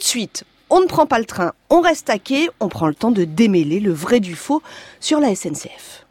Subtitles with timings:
[0.00, 2.94] de suite, on ne prend pas le train, on reste à quai, on prend le
[2.94, 4.62] temps de démêler le vrai du faux
[4.98, 6.06] sur la SNCF.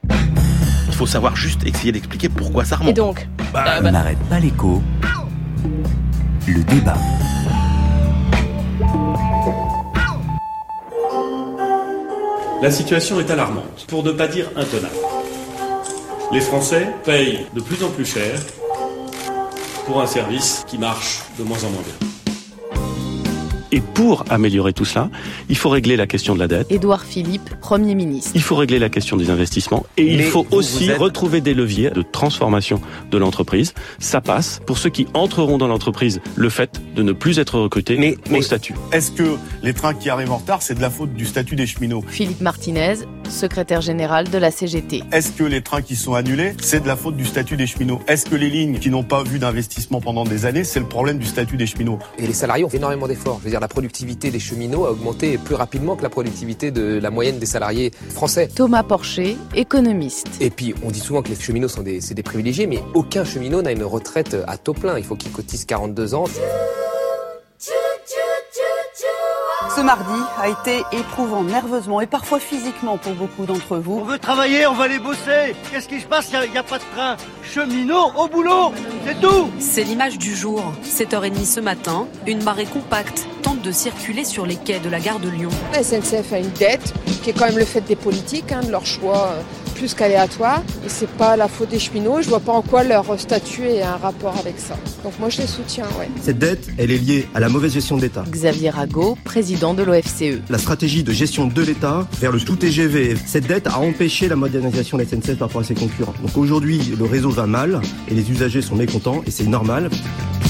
[0.87, 2.91] Il faut savoir juste essayer d'expliquer pourquoi ça remonte.
[2.91, 4.81] Et donc On n'arrête pas l'écho.
[6.47, 6.97] Le débat.
[12.61, 14.93] La situation est alarmante, pour ne pas dire intenable.
[16.31, 18.39] Les Français payent de plus en plus cher
[19.85, 22.08] pour un service qui marche de moins en moins bien.
[23.71, 25.09] Et pour améliorer tout cela,
[25.49, 26.71] il faut régler la question de la dette.
[26.71, 28.31] Édouard Philippe, Premier ministre.
[28.33, 30.97] Il faut régler la question des investissements et Mais il faut vous, aussi vous êtes-
[30.97, 33.73] retrouver des leviers de transformation de l'entreprise.
[33.99, 37.97] Ça passe pour ceux qui entreront dans l'entreprise le fait de ne plus être recrutés
[37.97, 38.73] Mais- au mais- statut.
[38.91, 41.67] Est-ce que les trains qui arrivent en retard, c'est de la faute du statut des
[41.67, 42.03] cheminots?
[42.07, 42.95] Philippe Martinez,
[43.29, 45.03] secrétaire général de la CGT.
[45.11, 48.01] Est-ce que les trains qui sont annulés, c'est de la faute du statut des cheminots
[48.07, 51.17] Est-ce que les lignes qui n'ont pas vu d'investissement pendant des années, c'est le problème
[51.17, 53.37] du statut des cheminots Et les salariés ont fait énormément d'efforts.
[53.39, 56.99] Je veux dire, la productivité des cheminots a augmenté plus rapidement que la productivité de
[57.01, 58.47] la moyenne des salariés français.
[58.53, 60.27] Thomas Porcher, économiste.
[60.41, 63.23] Et puis, on dit souvent que les cheminots sont des, c'est des privilégiés, mais aucun
[63.23, 64.97] cheminot n'a une retraite à taux plein.
[64.97, 66.25] Il faut qu'il cotise 42 ans.
[69.75, 74.03] Ce mardi a été éprouvant nerveusement et parfois physiquement pour beaucoup d'entre On vous.
[74.03, 75.55] veut travailler, on va aller bosser.
[75.71, 76.31] Qu'est-ce qui se passe?
[76.33, 77.17] Il n'y a, pas de train.
[77.43, 78.73] Cheminot au boulot,
[79.05, 79.49] c'est tout.
[79.59, 80.63] C'est l'image du jour.
[80.83, 85.19] 7h30 ce matin, une marée compacte tente de circuler sur les quais de la gare
[85.19, 85.49] de Lyon.
[85.71, 88.71] La SNCF a une dette qui est quand même le fait des politiques, hein, de
[88.71, 89.41] leur choix euh,
[89.79, 90.61] plus qu'aléatoire.
[90.85, 92.21] Et c'est pas la faute des cheminots.
[92.21, 94.75] Je vois pas en quoi leur statut est un rapport avec ça.
[95.03, 96.09] Donc moi je les soutiens, ouais.
[96.21, 98.25] Cette dette, elle est liée à la mauvaise gestion de l'État.
[98.29, 100.41] Xavier Rago, président de l'OFCE.
[100.49, 103.15] La stratégie de gestion de l'État vers le tout TGV.
[103.25, 106.13] Cette dette a empêché la modernisation de la SNCF par rapport à ses concurrents.
[106.21, 109.89] Donc aujourd'hui, le réseau va mal et les usagers sont mécontents et c'est normal.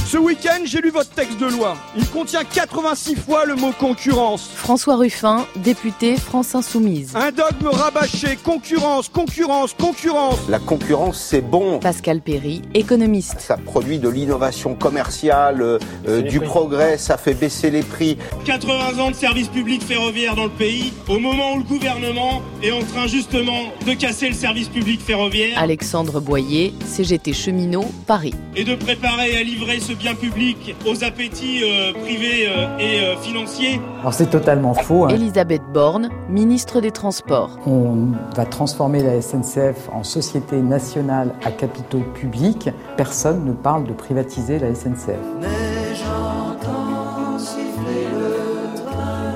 [0.09, 1.77] Ce week-end, j'ai lu votre texte de loi.
[1.95, 4.49] Il contient 86 fois le mot concurrence.
[4.55, 7.11] François Ruffin, député France Insoumise.
[7.15, 8.35] Un dogme rabâché.
[8.43, 10.39] Concurrence, concurrence, concurrence.
[10.47, 11.79] La concurrence, c'est bon.
[11.79, 13.41] Pascal Perry, économiste.
[13.41, 18.17] Ça produit de l'innovation commerciale, euh, euh, du progrès, ça fait baisser les prix.
[18.45, 22.71] 80 ans de service public ferroviaire dans le pays, au moment où le gouvernement est
[22.71, 28.33] en train justement de casser le service public ferroviaire Alexandre Boyer, CGT cheminot, Paris.
[28.55, 33.17] et de préparer à livrer ce bien public aux appétits euh, privés euh, et euh,
[33.17, 33.81] financiers.
[33.99, 35.05] Alors c'est totalement faux.
[35.05, 35.09] hein.
[35.09, 37.59] Elisabeth Borne, ministre des Transports.
[37.67, 42.69] On va transformer la SNCF en société nationale à capitaux publics.
[42.97, 45.17] Personne ne parle de privatiser la SNCF.
[45.41, 49.33] Mais j'entends siffler le train.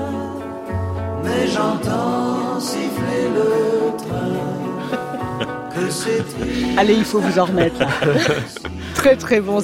[1.24, 5.70] Mais j'entends siffler le train.
[5.74, 6.78] Que c'est triste.
[6.78, 7.80] Allez, il faut vous en remettre.
[7.80, 7.88] là.
[8.94, 9.60] très très bon,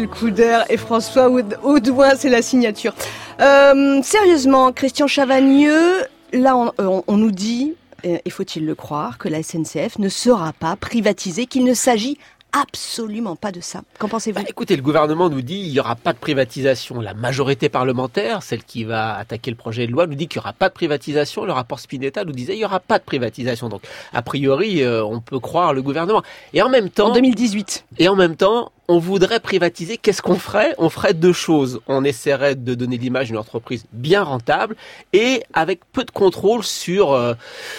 [0.00, 2.94] le coup d'air et François Aud- Audouin, c'est la signature.
[3.40, 9.18] Euh, sérieusement, Christian Chavagneux, là on, on- on nous dit, euh, et faut-il le croire,
[9.18, 12.18] que la SNCF ne sera pas privatisée, qu'il ne s'agit
[12.52, 13.82] absolument pas de ça?
[13.98, 14.40] Qu'en pensez-vous?
[14.40, 17.00] Bah, écoutez, le gouvernement nous dit il n'y aura pas de privatisation.
[17.00, 20.44] La majorité parlementaire, celle qui va attaquer le projet de loi, nous dit qu'il n'y
[20.44, 21.44] aura pas de privatisation.
[21.44, 23.68] Le rapport Spinetta nous disait il n'y aura pas de privatisation.
[23.68, 26.22] Donc, a priori, euh, on peut croire le gouvernement.
[26.52, 27.84] Et en même temps, En 2018.
[27.98, 29.98] et en même temps, on voudrait privatiser.
[29.98, 30.74] Qu'est-ce qu'on ferait?
[30.76, 31.80] On ferait deux choses.
[31.86, 34.74] On essaierait de donner l'image d'une entreprise bien rentable
[35.12, 37.34] et avec peu de contrôle sur euh,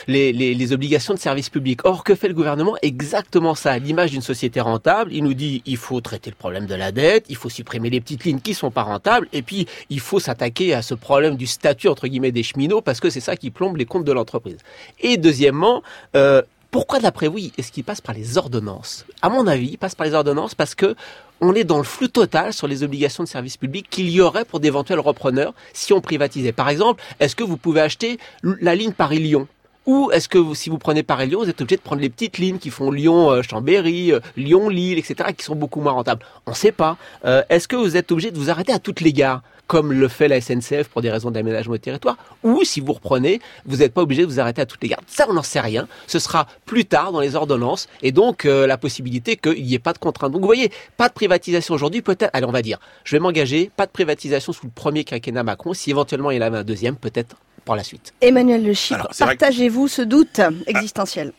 [0.08, 1.82] les, obligations de service public.
[1.84, 2.78] Or, que fait le gouvernement?
[2.82, 3.78] Exactement ça.
[3.78, 5.12] L'image d'une société rentable.
[5.12, 8.00] Il nous dit il faut traiter le problème de la dette, il faut supprimer les
[8.00, 11.46] petites lignes qui sont pas rentables, et puis il faut s'attaquer à ce problème du
[11.46, 14.60] statut entre guillemets des cheminots parce que c'est ça qui plombe les comptes de l'entreprise.
[15.02, 15.84] Et deuxièmement.
[16.16, 16.42] Euh,
[16.72, 19.06] pourquoi, d'après vous, est-ce qu'il passe par les ordonnances?
[19.22, 20.96] À mon avis, il passe par les ordonnances parce que
[21.42, 24.46] on est dans le flou total sur les obligations de service public qu'il y aurait
[24.46, 26.54] pour d'éventuels repreneurs si on privatisait.
[26.54, 29.48] Par exemple, est-ce que vous pouvez acheter la ligne Paris-Lyon?
[29.86, 32.60] Ou est-ce que si vous prenez Paris-Lyon, vous êtes obligé de prendre les petites lignes
[32.60, 36.24] qui font Lyon-Chambéry, Lyon-Lille, etc., qui sont beaucoup moins rentables?
[36.46, 36.98] On ne sait pas.
[37.26, 39.42] Euh, est-ce que vous êtes obligé de vous arrêter à toutes les gares?
[39.72, 43.40] Comme le fait la SNCF pour des raisons d'aménagement du territoire, ou si vous reprenez,
[43.66, 45.00] vous n'êtes pas obligé de vous arrêter à toutes les gares.
[45.08, 45.88] Ça, on n'en sait rien.
[46.08, 49.80] Ce sera plus tard dans les ordonnances, et donc euh, la possibilité qu'il n'y ait
[49.80, 50.34] pas de contrainte.
[50.34, 53.72] Donc vous voyez, pas de privatisation aujourd'hui, peut-être, allez, on va dire, je vais m'engager,
[53.74, 56.64] pas de privatisation sous le premier quinquennat Macron, si éventuellement il y en avait un
[56.66, 58.14] deuxième, peut-être par la suite.
[58.20, 61.32] Emmanuel Le Chypre, que- partagez-vous ce doute existentiel?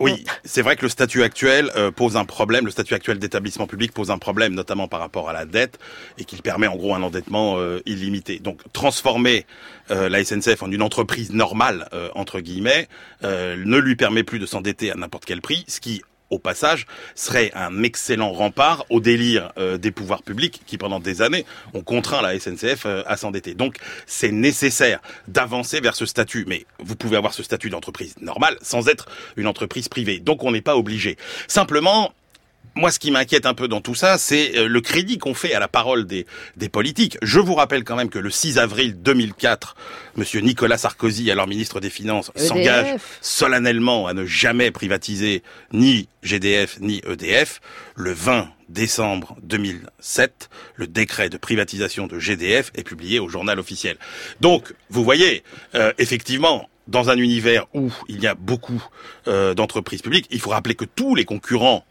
[0.00, 3.66] Oui, c'est vrai que le statut actuel euh, pose un problème, le statut actuel d'établissement
[3.66, 5.78] public pose un problème, notamment par rapport à la dette,
[6.18, 8.38] et qu'il permet en gros un endettement euh, illimité.
[8.38, 9.44] Donc transformer
[9.90, 12.88] euh, la SNCF en une entreprise normale, euh, entre guillemets,
[13.24, 16.86] euh, ne lui permet plus de s'endetter à n'importe quel prix, ce qui au passage,
[17.14, 21.44] serait un excellent rempart au délire euh, des pouvoirs publics qui, pendant des années,
[21.74, 23.54] ont contraint la SNCF euh, à s'endetter.
[23.54, 26.44] Donc, c'est nécessaire d'avancer vers ce statut.
[26.46, 30.20] Mais vous pouvez avoir ce statut d'entreprise normale sans être une entreprise privée.
[30.20, 31.16] Donc, on n'est pas obligé.
[31.46, 32.12] Simplement,
[32.78, 35.52] moi, ce qui m'inquiète un peu dans tout ça, c'est euh, le crédit qu'on fait
[35.52, 36.26] à la parole des,
[36.56, 37.18] des politiques.
[37.22, 39.74] Je vous rappelle quand même que le 6 avril 2004,
[40.16, 42.46] Monsieur Nicolas Sarkozy, alors ministre des Finances, EDF.
[42.46, 45.42] s'engage solennellement à ne jamais privatiser
[45.72, 47.60] ni GDF ni EDF.
[47.96, 53.96] Le 20 décembre 2007, le décret de privatisation de GDF est publié au journal officiel.
[54.40, 55.42] Donc, vous voyez,
[55.74, 58.82] euh, effectivement, dans un univers où il y a beaucoup
[59.26, 61.84] euh, d'entreprises publiques, il faut rappeler que tous les concurrents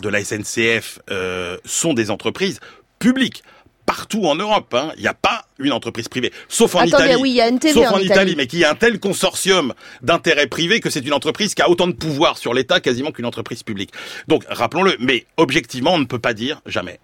[0.00, 2.60] de la SNCF euh, sont des entreprises
[2.98, 3.42] publiques
[3.86, 4.74] partout en Europe.
[4.74, 4.92] hein.
[4.96, 7.16] Il n'y a pas une entreprise privée, sauf en Italie.
[7.20, 8.04] oui, il y a NTV sauf en en, Italie.
[8.06, 9.72] Italie, mais qui a un tel consortium
[10.02, 13.24] d'intérêts privés que c'est une entreprise qui a autant de pouvoir sur l'État quasiment qu'une
[13.24, 13.90] entreprise publique.
[14.28, 17.00] Donc rappelons-le, mais objectivement, on ne peut pas dire jamais.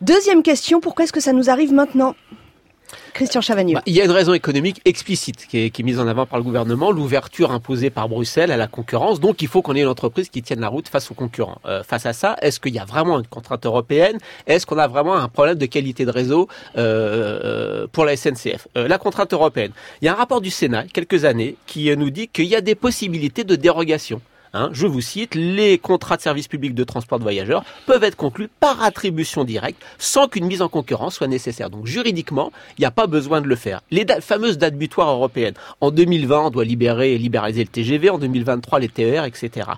[0.00, 2.16] Deuxième question, pourquoi est-ce que ça nous arrive maintenant?
[3.12, 3.74] Christian Chavagneux.
[3.74, 6.44] Bah, il y a une raison économique explicite qui est, mise en avant par le
[6.44, 9.20] gouvernement, l'ouverture imposée par Bruxelles à la concurrence.
[9.20, 11.60] Donc il faut qu'on ait une entreprise qui tienne la route face aux concurrents.
[11.66, 14.18] Euh, face à ça, est-ce qu'il y a vraiment une contrainte européenne?
[14.46, 18.88] Est-ce qu'on a vraiment un problème de qualité de réseau euh, pour la SNCF Euh,
[18.88, 19.72] La contrainte européenne.
[20.00, 22.60] Il y a un rapport du Sénat, quelques années, qui nous dit qu'il y a
[22.60, 24.20] des possibilités de dérogation.
[24.52, 28.16] Hein, je vous cite, les contrats de service public de transport de voyageurs peuvent être
[28.16, 31.70] conclus par attribution directe sans qu'une mise en concurrence soit nécessaire.
[31.70, 33.80] Donc juridiquement, il n'y a pas besoin de le faire.
[33.92, 35.54] Les da- fameuses dates butoirs européennes.
[35.80, 38.10] En 2020, on doit libérer et libéraliser le TGV.
[38.10, 39.68] En 2023, les TER, etc.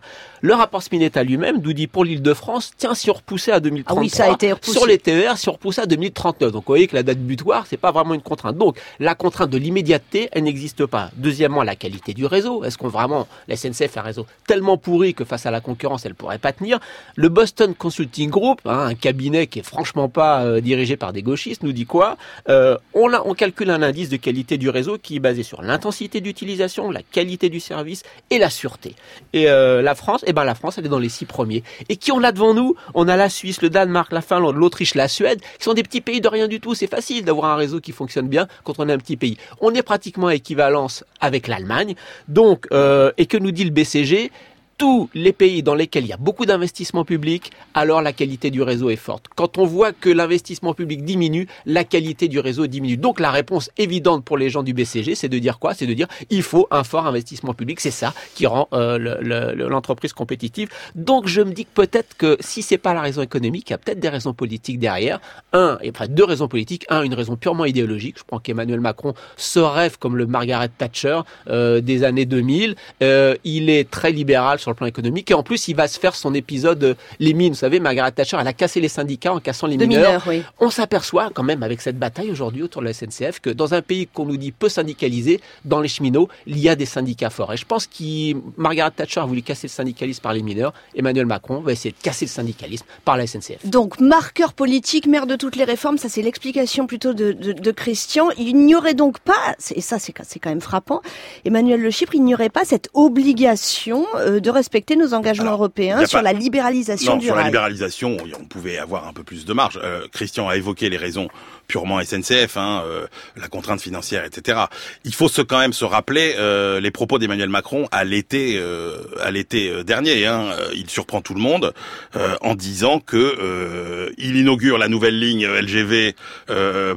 [0.40, 4.00] Le rapport Spinetta lui-même nous dit pour l'Île-de-France, tiens, si on repoussait à 2033, Ah
[4.02, 4.72] oui, ça a été repoussé.
[4.72, 6.50] sur les TER, si on repoussait à 2039.
[6.50, 8.56] Donc vous voyez que la date butoir, c'est pas vraiment une contrainte.
[8.56, 11.10] Donc la contrainte de l'immédiateté, elle n'existe pas.
[11.16, 12.64] Deuxièmement, la qualité du réseau.
[12.64, 16.14] Est-ce qu'on vraiment, la SNCF un réseau tellement pourri que face à la concurrence, elle
[16.14, 16.78] pourrait pas tenir
[17.16, 21.22] Le Boston Consulting Group, hein, un cabinet qui est franchement pas euh, dirigé par des
[21.22, 22.16] gauchistes, nous dit quoi?
[22.48, 25.62] Euh, on, a, on calcule un indice de qualité du réseau qui est basé sur
[25.62, 28.94] l'intensité d'utilisation, la qualité du service et la sûreté.
[29.32, 31.62] Et euh, la France, eh ben la France, elle est dans les six premiers.
[31.88, 32.74] Et qui on a devant nous?
[32.94, 36.00] On a la Suisse, le Danemark, la Finlande, l'Autriche, la Suède, qui sont des petits
[36.00, 36.74] pays de rien du tout.
[36.74, 39.36] C'est facile d'avoir un réseau qui fonctionne bien quand on est un petit pays.
[39.60, 41.94] On est pratiquement à équivalence avec l'Allemagne.
[42.28, 44.30] Donc, et que nous dit le BCG
[44.78, 48.62] tous les pays dans lesquels il y a beaucoup d'investissements publics, alors la qualité du
[48.62, 49.26] réseau est forte.
[49.36, 52.96] Quand on voit que l'investissement public diminue, la qualité du réseau diminue.
[52.96, 55.74] Donc la réponse évidente pour les gens du BCG, c'est de dire quoi?
[55.74, 57.80] C'est de dire il faut un fort investissement public.
[57.80, 60.68] C'est ça qui rend euh, le- le- l'entreprise compétitive.
[60.94, 63.74] Donc je me dis que peut-être que si c'est pas la raison économique, il y
[63.74, 65.20] a peut-être des raisons politiques derrière.
[65.52, 66.86] Un, et enfin deux raisons politiques.
[66.88, 68.16] Un, une raison purement idéologique.
[68.18, 72.74] Je pense qu'Emmanuel Macron se rêve comme le Margaret Thatcher euh, des années 2000.
[73.02, 75.98] Euh, il est très libéral sur le plan économique et en plus il va se
[75.98, 77.52] faire son épisode euh, les mines.
[77.52, 80.06] Vous savez, Margaret Thatcher, elle a cassé les syndicats en cassant les De mineurs.
[80.06, 80.42] mineurs, oui.
[80.60, 83.82] On s'aperçoit quand même avec cette bataille aujourd'hui autour de la SNCF que dans un
[83.82, 87.52] pays qu'on nous dit peu syndicalisé, dans les cheminots, il y a des syndicats forts.
[87.52, 90.72] Et je pense que Margaret Thatcher a voulu casser le syndicalisme par les mineurs.
[90.94, 93.66] Emmanuel Macron va essayer de casser le syndicalisme par la SNCF.
[93.66, 97.70] Donc, marqueur politique, mère de toutes les réformes, ça c'est l'explication plutôt de, de, de
[97.72, 98.28] Christian.
[98.38, 101.00] Il n'y aurait donc pas, et ça c'est c'est quand même frappant,
[101.44, 106.04] Emmanuel Le Chypre, il n'y aurait pas cette obligation euh, de respecter nos engagements européens
[106.06, 107.50] sur pas- la libéralisation Non, du sur la rail.
[107.50, 109.78] libéralisation, on pouvait avoir un peu plus de marge.
[109.82, 111.28] Euh, Christian a évoqué les raisons
[111.68, 113.06] purement SNCF, hein, euh,
[113.36, 114.62] la contrainte financière, etc.
[115.04, 118.98] Il faut se, quand même se rappeler euh, les propos d'Emmanuel Macron à l'été, euh,
[119.20, 120.26] à l'été euh, dernier.
[120.26, 120.48] Hein.
[120.58, 121.72] Euh, Il surprend tout le monde
[122.16, 126.14] euh, en disant que euh, il inaugure la nouvelle ligne LGV
[126.50, 126.94] euh,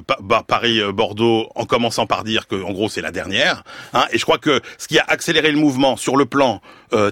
[0.47, 3.63] Paris-Bordeaux en commençant par dire que, en gros, c'est la dernière.
[3.93, 4.05] Hein.
[4.12, 6.62] Et je crois que ce qui a accéléré le mouvement sur le plan
[6.93, 7.12] euh,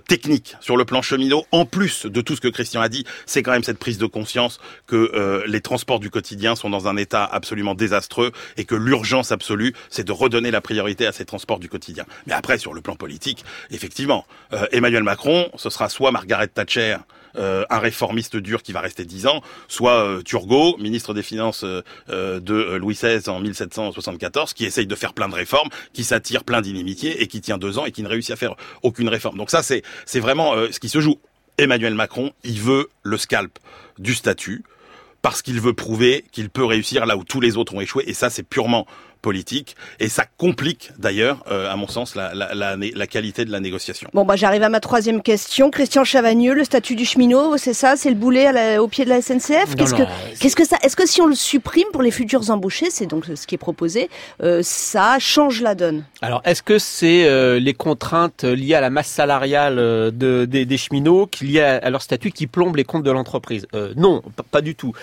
[0.59, 3.51] sur le plan cheminot, en plus de tout ce que Christian a dit, c'est quand
[3.51, 7.23] même cette prise de conscience que euh, les transports du quotidien sont dans un état
[7.25, 11.69] absolument désastreux et que l'urgence absolue, c'est de redonner la priorité à ces transports du
[11.69, 12.05] quotidien.
[12.27, 16.97] Mais après, sur le plan politique, effectivement, euh, Emmanuel Macron, ce sera soit Margaret Thatcher,
[17.35, 21.63] euh, un réformiste dur qui va rester dix ans, soit euh, Turgot, ministre des Finances
[21.63, 25.69] euh, euh, de euh, Louis XVI en 1774, qui essaye de faire plein de réformes,
[25.93, 28.55] qui s'attire plein d'inimitiés et qui tient deux ans et qui ne réussit à faire
[28.81, 29.37] aucune réforme.
[29.37, 31.19] Donc ça, c'est c'est vraiment euh, ce qui se joue.
[31.57, 33.59] Emmanuel Macron, il veut le scalp
[33.99, 34.63] du statut
[35.21, 38.03] parce qu'il veut prouver qu'il peut réussir là où tous les autres ont échoué.
[38.07, 38.87] Et ça, c'est purement
[39.23, 43.51] politique et ça complique d'ailleurs, euh, à mon sens, la, la, la, la, qualité de
[43.51, 44.09] la négociation.
[44.13, 45.71] Bon, bah j'arrive à ma troisième question.
[45.71, 49.05] Christian Chavagneux, le statut du cheminot, c'est ça, c'est le boulet à la, au pied
[49.05, 49.75] de la SNCF.
[49.75, 50.03] Qu'est-ce que,
[50.39, 53.25] qu'est-ce que ça Est-ce que si on le supprime pour les futurs embauchés, c'est donc
[53.33, 54.09] ce qui est proposé,
[54.43, 56.03] euh, ça change la donne?
[56.21, 60.65] Alors, est-ce que c'est euh, les contraintes liées à la masse salariale euh, de, des,
[60.65, 63.67] des cheminots, qui liées à, à, leur statut, qui plombent les comptes de l'entreprise?
[63.95, 64.93] Non, pas du tout.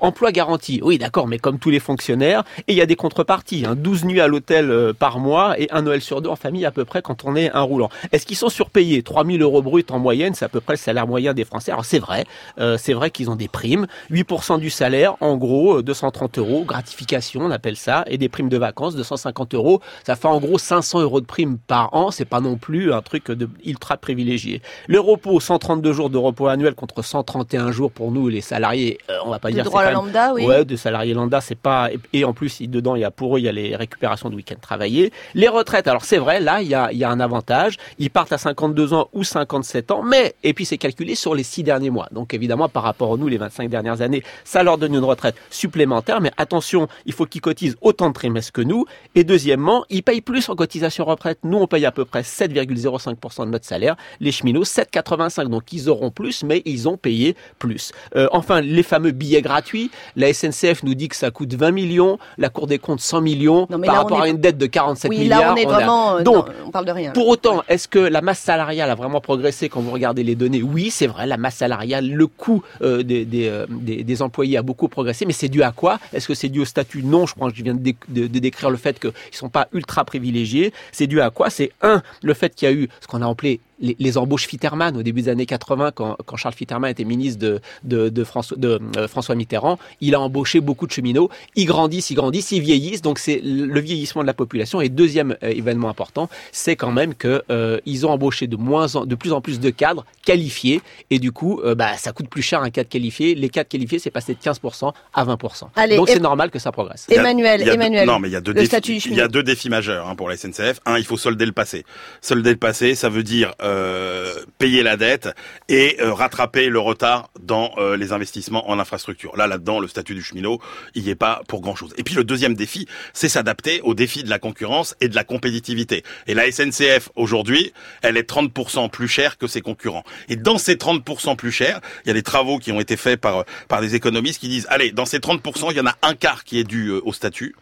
[0.00, 3.59] emploi garanti, oui, d'accord, mais comme tous les fonctionnaires, et il y a des contreparties.
[3.64, 6.70] Hein, 12 nuits à l'hôtel par mois et un Noël sur deux en famille à
[6.70, 7.88] peu près quand on est un roulant.
[8.12, 9.02] Est-ce qu'ils sont surpayés?
[9.02, 11.72] 3000 euros brut en moyenne, c'est à peu près le salaire moyen des Français.
[11.72, 12.24] Alors c'est vrai,
[12.58, 17.40] euh, c'est vrai qu'ils ont des primes, 8% du salaire, en gros 230 euros, gratification
[17.42, 19.80] on appelle ça, et des primes de vacances 250 euros.
[20.04, 22.10] Ça fait en gros 500 euros de primes par an.
[22.10, 24.62] C'est pas non plus un truc de ultra privilégié.
[24.86, 28.98] Le repos, 132 jours de repos annuel contre 131 jours pour nous les salariés.
[29.10, 30.44] Euh, on va pas de dire droit à lambda, oui.
[30.44, 33.40] Ouais, de salariés lambda, c'est pas et en plus dedans il y a pour eux
[33.40, 35.12] il y a les récupérations de week-end travaillés.
[35.34, 37.76] Les retraites, alors c'est vrai, là il y a, y a un avantage.
[37.98, 41.42] Ils partent à 52 ans ou 57 ans, mais et puis c'est calculé sur les
[41.42, 42.08] six derniers mois.
[42.12, 45.36] Donc évidemment par rapport à nous les 25 dernières années, ça leur donne une retraite
[45.50, 46.20] supplémentaire.
[46.20, 48.84] Mais attention, il faut qu'ils cotisent autant de trimestres que nous.
[49.14, 51.38] Et deuxièmement, ils payent plus en cotisation retraite.
[51.44, 53.96] Nous on paye à peu près 7,05% de notre salaire.
[54.20, 55.48] Les cheminots 7,85.
[55.48, 57.92] Donc ils auront plus, mais ils ont payé plus.
[58.16, 59.90] Euh, enfin les fameux billets gratuits.
[60.16, 62.18] La SNCF nous dit que ça coûte 20 millions.
[62.38, 63.39] La Cour des comptes 100 millions.
[63.48, 64.26] Non, par rapport est...
[64.26, 65.40] à une dette de 47 oui, milliards.
[65.40, 66.16] Là, on est vraiment.
[66.16, 66.22] A...
[66.22, 67.10] Donc, non, on parle de rien.
[67.12, 70.62] Pour autant, est-ce que la masse salariale a vraiment progressé quand vous regardez les données?
[70.62, 74.56] Oui, c'est vrai, la masse salariale, le coût euh, des, des, euh, des, des, employés
[74.56, 75.98] a beaucoup progressé, mais c'est dû à quoi?
[76.12, 77.02] Est-ce que c'est dû au statut?
[77.02, 79.36] Non, je crois que je viens de, dé de, de décrire le fait qu'ils ne
[79.36, 80.72] sont pas ultra privilégiés.
[80.92, 81.50] C'est dû à quoi?
[81.50, 84.46] C'est un, le fait qu'il y a eu ce qu'on a appelé les, les, embauches
[84.46, 88.24] Fitterman au début des années 80, quand, quand Charles Fitterman était ministre de, de, de,
[88.24, 91.30] François, de euh, François Mitterrand, il a embauché beaucoup de cheminots.
[91.56, 93.02] Ils grandissent, ils grandissent, ils vieillissent.
[93.02, 94.80] Donc c'est le vieillissement de la population.
[94.80, 98.94] Et deuxième euh, événement important, c'est quand même que euh, ils ont embauché de moins
[98.96, 100.80] en, de plus en plus de cadres qualifiés.
[101.10, 103.34] Et du coup, euh, bah, ça coûte plus cher un cadre qualifié.
[103.34, 105.68] Les cadres qualifiés, c'est passé de 15% à 20%.
[105.76, 107.06] Allez, Donc c'est normal que ça progresse.
[107.10, 108.06] Emmanuel, il y a, Emmanuel.
[108.06, 109.02] Non, mais il y a deux le défis.
[109.06, 110.80] Il y a deux défis majeurs hein, pour la SNCF.
[110.86, 111.84] Un, il faut solder le passé.
[112.20, 115.28] Solder le passé, ça veut dire euh, payer la dette
[115.68, 119.36] et euh, rattraper le retard dans euh, les investissements en infrastructure.
[119.36, 120.60] Là, là-dedans, le statut du cheminot,
[120.94, 121.94] il n'y est pas pour grand-chose.
[121.96, 125.24] Et puis le deuxième défi, c'est s'adapter aux défis de la concurrence et de la
[125.24, 126.02] compétitivité.
[126.26, 127.72] Et la SNCF, aujourd'hui,
[128.02, 130.04] elle est 30% plus chère que ses concurrents.
[130.28, 133.20] Et dans ces 30% plus chers, il y a des travaux qui ont été faits
[133.20, 136.14] par, par des économistes qui disent, allez, dans ces 30%, il y en a un
[136.14, 137.54] quart qui est dû au statut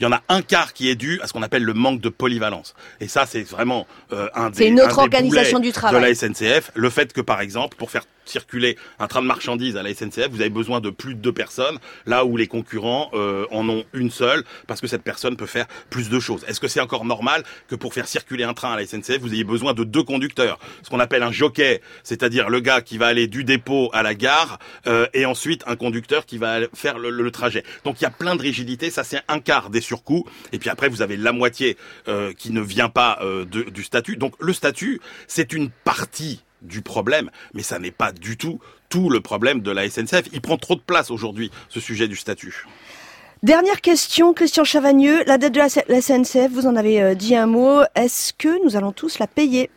[0.00, 2.00] il y en a un quart qui est dû à ce qu'on appelle le manque
[2.00, 2.74] de polyvalence.
[3.00, 6.00] Et ça, c'est vraiment euh, un des C'est une autre organisation du travail.
[6.00, 6.70] de la SNCF.
[6.74, 10.28] Le fait que, par exemple, pour faire circuler un train de marchandises à la SNCF,
[10.30, 13.84] vous avez besoin de plus de deux personnes, là où les concurrents euh, en ont
[13.92, 16.44] une seule, parce que cette personne peut faire plus de choses.
[16.48, 19.34] Est-ce que c'est encore normal que pour faire circuler un train à la SNCF, vous
[19.34, 20.58] ayez besoin de deux conducteurs?
[20.82, 24.14] Ce qu'on appelle un jockey, c'est-à-dire le gars qui va aller du dépôt à la
[24.14, 27.64] gare, euh, et ensuite un conducteur qui va faire le, le, trajet.
[27.84, 30.70] Donc il y a plein de rigidités, ça c'est un quart des surcoûts, et puis
[30.70, 31.76] après vous avez la moitié
[32.08, 34.16] euh, qui ne vient pas euh, de, du statut.
[34.16, 39.08] Donc le statut, c'est une partie du problème, mais ça n'est pas du tout tout
[39.08, 40.24] le problème de la SNCF.
[40.32, 42.66] Il prend trop de place aujourd'hui, ce sujet du statut.
[43.42, 45.24] Dernière question, Christian Chavagneux.
[45.24, 47.80] La dette de la SNCF, vous en avez euh, dit un mot.
[47.94, 49.70] Est-ce que nous allons tous la payer?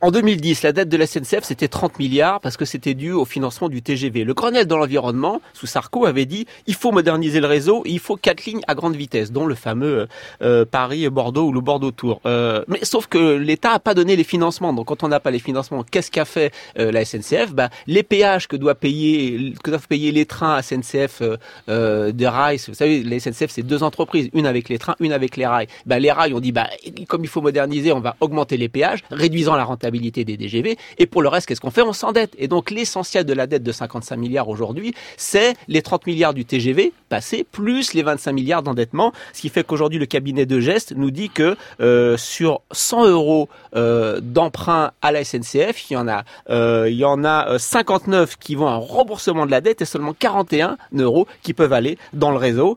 [0.00, 3.24] En 2010, la dette de la SNCF, c'était 30 milliards parce que c'était dû au
[3.24, 4.24] financement du TGV.
[4.24, 8.16] Le Grenelle dans l'environnement, sous Sarko, avait dit il faut moderniser le réseau, il faut
[8.16, 10.08] quatre lignes à grande vitesse, dont le fameux
[10.42, 12.20] euh, Paris-Bordeaux ou le Bordeaux-Tours.
[12.26, 14.72] Euh, mais sauf que l'État n'a pas donné les financements.
[14.72, 18.02] Donc quand on n'a pas les financements, qu'est-ce qu'a fait euh, la SNCF bah, Les
[18.02, 21.22] péages que payer, que doivent payer les trains SNCF
[21.68, 22.60] euh, de rails.
[22.68, 25.68] Vous savez, la SNCF, c'est deux entreprises, une avec les trains, une avec les rails.
[25.86, 26.68] Bah, les rails ont dit bah,
[27.08, 30.76] comme il faut moderniser, on va augmenter les péages, réduisant la rentabilité des DGV.
[30.98, 31.82] Et pour le reste, qu'est-ce qu'on fait?
[31.82, 32.34] On s'endette.
[32.38, 36.44] Et donc l'essentiel de la dette de 55 milliards aujourd'hui, c'est les 30 milliards du
[36.44, 39.12] TGV passé plus les 25 milliards d'endettement.
[39.32, 43.48] Ce qui fait qu'aujourd'hui, le cabinet de geste nous dit que euh, sur 100 euros
[43.76, 48.36] euh, d'emprunt à la SNCF, il y en a, euh, il y en a 59
[48.36, 51.98] qui vont à un remboursement de la dette et seulement 41 euros qui peuvent aller
[52.12, 52.76] dans le réseau.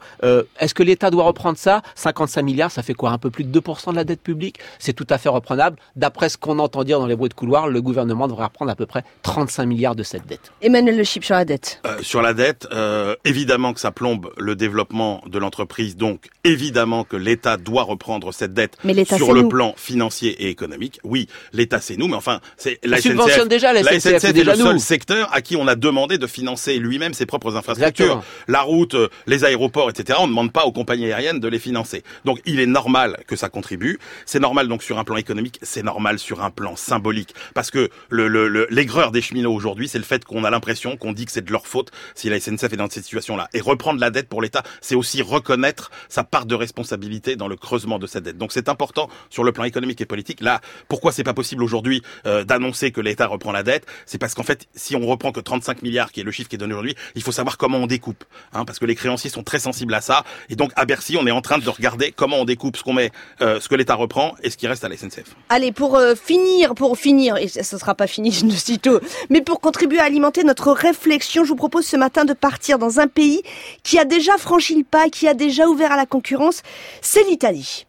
[0.59, 1.81] Est-ce que l'État doit reprendre ça?
[1.95, 3.11] 55 milliards, ça fait quoi?
[3.11, 4.59] Un peu plus de 2% de la dette publique?
[4.79, 5.77] C'est tout à fait reprenable.
[5.95, 8.75] D'après ce qu'on entend dire dans les bruits de couloir, le gouvernement devrait reprendre à
[8.75, 10.51] peu près 35 milliards de cette dette.
[10.61, 11.81] Emmanuel Le Chip sur la dette.
[11.85, 17.03] Euh, sur la dette, euh, évidemment que ça plombe le développement de l'entreprise, donc évidemment
[17.03, 19.49] que l'État doit reprendre cette dette Mais l'État, sur le nous.
[19.49, 20.99] plan financier et économique.
[21.03, 24.33] Oui, l'État c'est nous, mais enfin, c'est la On subventionne déjà la SNCF, c'est est
[24.33, 24.79] déjà le seul nous.
[24.79, 28.05] secteur à qui on a demandé de financer lui-même ses propres infrastructures.
[28.05, 28.23] Exactement.
[28.47, 30.19] La route, euh, les aéroports, etc.
[30.21, 32.03] On ne demande pas aux compagnies aériennes de les financer.
[32.25, 33.99] Donc il est normal que ça contribue.
[34.25, 37.89] C'est normal donc sur un plan économique, c'est normal sur un plan symbolique, parce que
[38.11, 41.51] l'aigreur des cheminots aujourd'hui, c'est le fait qu'on a l'impression qu'on dit que c'est de
[41.51, 43.47] leur faute si la SNCF est dans cette situation-là.
[43.53, 47.55] Et reprendre la dette pour l'État, c'est aussi reconnaître sa part de responsabilité dans le
[47.55, 48.37] creusement de cette dette.
[48.37, 50.41] Donc c'est important sur le plan économique et politique.
[50.41, 53.85] Là, pourquoi c'est pas possible aujourd'hui euh, d'annoncer que l'État reprend la dette?
[54.07, 56.55] C'est parce qu'en fait, si on reprend que 35 milliards, qui est le chiffre qui
[56.55, 58.23] est donné aujourd'hui, il faut savoir comment on découpe,
[58.53, 60.23] hein, parce que les créanciers sont très sensibles à ça.
[60.49, 62.93] Et donc à Bercy, on est en train de regarder comment on découpe ce qu'on
[62.93, 63.11] met,
[63.41, 65.35] euh, ce que l'État reprend et ce qui reste à la SNCF.
[65.49, 68.99] Allez, pour euh, finir, pour finir, et ce ne sera pas fini de sitôt,
[69.29, 72.99] mais pour contribuer à alimenter notre réflexion, je vous propose ce matin de partir dans
[72.99, 73.41] un pays
[73.83, 76.61] qui a déjà franchi le pas, qui a déjà ouvert à la concurrence,
[77.01, 77.85] c'est l'Italie.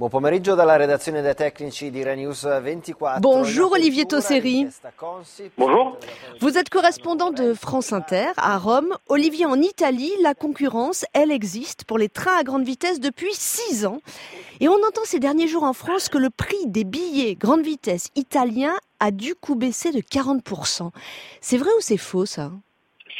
[0.00, 3.20] Buon pomeriggio dalla redazione dei tecnici di Renews 24.
[3.20, 4.66] Bonjour Olivier Tosseri.
[5.58, 5.98] Bonjour.
[6.40, 8.96] Vous êtes correspondant de France Inter à Rome.
[9.10, 13.84] Olivier, en Italie, la concurrence, elle existe pour les trains à grande vitesse depuis six
[13.84, 14.00] ans.
[14.60, 18.08] Et on entend ces derniers jours en France que le prix des billets grande vitesse
[18.16, 20.92] italiens a du coup baisser de 40%.
[21.42, 22.52] C'est vrai ou c'est faux ça?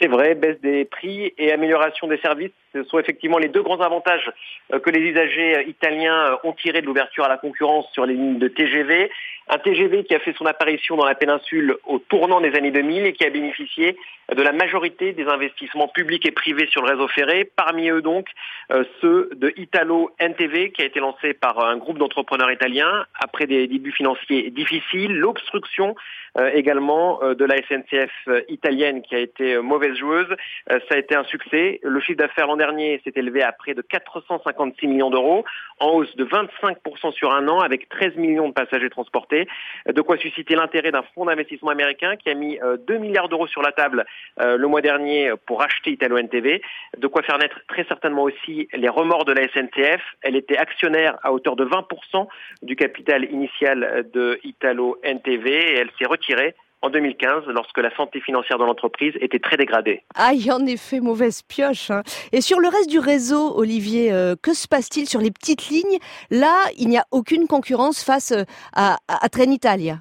[0.01, 3.81] C'est vrai, baisse des prix et amélioration des services, ce sont effectivement les deux grands
[3.81, 4.31] avantages
[4.73, 8.07] euh, que les usagers euh, italiens euh, ont tirés de l'ouverture à la concurrence sur
[8.07, 9.11] les lignes de TGV.
[9.49, 13.07] Un TGV qui a fait son apparition dans la péninsule au tournant des années 2000
[13.07, 13.97] et qui a bénéficié
[14.35, 18.29] de la majorité des investissements publics et privés sur le réseau ferré, parmi eux donc
[18.71, 23.47] euh, ceux de Italo NTV qui a été lancé par un groupe d'entrepreneurs italiens après
[23.47, 25.97] des débuts financiers difficiles, l'obstruction
[26.39, 30.29] euh, également euh, de la SNCF euh, italienne qui a été euh, mauvaise joueuse.
[30.71, 31.81] Euh, ça a été un succès.
[31.83, 35.45] Le chiffre d'affaires l'an dernier s'est élevé à près de 456 millions d'euros,
[35.81, 39.30] en hausse de 25% sur un an avec 13 millions de passagers transportés.
[39.33, 43.29] Euh, De quoi susciter l'intérêt d'un fonds d'investissement américain qui a mis euh, 2 milliards
[43.29, 44.05] d'euros sur la table
[44.41, 46.63] euh, le mois dernier pour acheter Italo NTV.
[46.99, 50.03] De quoi faire naître très certainement aussi les remords de la SNCF.
[50.23, 52.27] Elle était actionnaire à hauteur de 20%
[52.63, 58.21] du capital initial de Italo NTV et elle s'est retirée en 2015 lorsque la santé
[58.21, 60.03] financière de l'entreprise était très dégradée.
[60.15, 61.91] Aïe, en effet, mauvaise pioche.
[61.91, 62.03] hein.
[62.33, 65.99] Et sur le reste du réseau, Olivier, euh, que se passe-t-il sur les petites lignes?
[66.31, 68.45] Là, il n'y a aucune concurrence face euh,
[68.75, 69.99] à, à, à Trenitalia.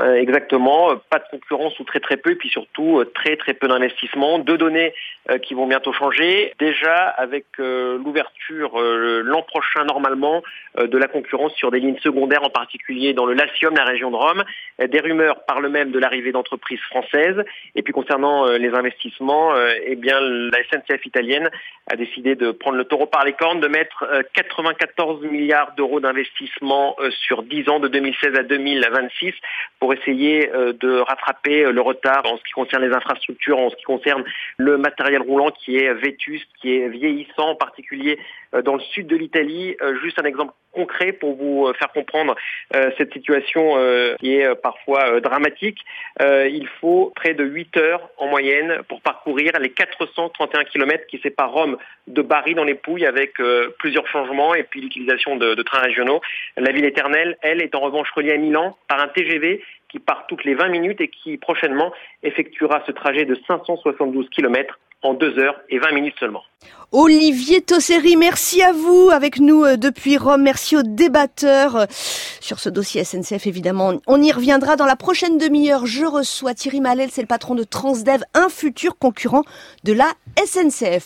[0.00, 3.36] Euh, exactement, euh, pas de concurrence ou très très peu, et puis surtout euh, très
[3.36, 4.38] très peu d'investissement.
[4.38, 4.94] Deux données
[5.44, 6.52] qui vont bientôt changer.
[6.58, 10.42] Déjà avec l'ouverture l'an prochain normalement
[10.76, 14.16] de la concurrence sur des lignes secondaires, en particulier dans le Latium, la région de
[14.16, 14.42] Rome.
[14.84, 17.40] Des rumeurs parlent même de l'arrivée d'entreprises françaises.
[17.76, 19.52] Et puis concernant les investissements,
[19.84, 21.48] eh bien la SNCF italienne
[21.90, 26.00] a décidé de prendre le taureau par les cornes, de mettre euh, 94 milliards d'euros
[26.00, 29.34] d'investissement sur 10 ans de 2016 à 2026
[29.82, 33.68] pour essayer euh, de rattraper euh, le retard en ce qui concerne les infrastructures, en
[33.68, 34.22] ce qui concerne
[34.56, 38.16] le matériel roulant qui est vétuste, qui est vieillissant, en particulier
[38.60, 39.76] dans le sud de l'Italie.
[39.80, 42.34] Euh, Juste un exemple concret pour vous euh, faire comprendre
[42.74, 45.78] euh, cette situation euh, qui est euh, parfois euh, dramatique.
[46.20, 51.18] Euh, Il faut près de 8 heures en moyenne pour parcourir les 431 km qui
[51.18, 51.76] séparent Rome
[52.08, 55.80] de Bari dans les Pouilles avec euh, plusieurs changements et puis l'utilisation de, de trains
[55.80, 56.20] régionaux.
[56.56, 60.26] La ville éternelle, elle, est en revanche reliée à Milan par un TGV qui part
[60.26, 65.38] toutes les 20 minutes et qui prochainement effectuera ce trajet de 572 km en 2
[65.38, 66.42] heures et 20 minutes seulement.
[66.94, 70.42] Olivier Tosseri, merci à vous avec nous euh, depuis Rome.
[70.42, 71.86] Merci aux débatteurs euh,
[72.38, 73.94] sur ce dossier SNCF évidemment.
[74.06, 75.86] On y reviendra dans la prochaine demi-heure.
[75.86, 79.42] Je reçois Thierry Malel, c'est le patron de Transdev, un futur concurrent
[79.84, 80.12] de la
[80.44, 81.00] SNCF.